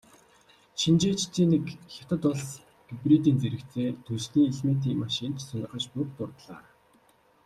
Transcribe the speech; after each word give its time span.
Шинжээчдийн 0.79 1.49
нэг 1.53 1.63
"Хятад 1.93 2.23
улс 2.31 2.49
гибридийн 2.87 3.37
зэрэгцээ 3.41 3.89
түлшний 4.05 4.47
элементийн 4.51 5.01
машин 5.03 5.31
ч 5.37 5.39
сонирхож 5.47 5.85
буй"-г 5.93 6.11
дурдлаа. 6.17 6.63